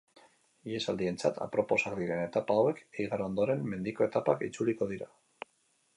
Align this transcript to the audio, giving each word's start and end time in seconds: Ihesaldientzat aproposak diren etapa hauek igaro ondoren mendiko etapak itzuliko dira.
Ihesaldientzat 0.69 1.37
aproposak 1.45 1.99
diren 1.99 2.23
etapa 2.23 2.57
hauek 2.63 2.81
igaro 3.05 3.27
ondoren 3.33 3.63
mendiko 3.75 4.09
etapak 4.11 4.45
itzuliko 4.51 4.93
dira. 4.95 5.13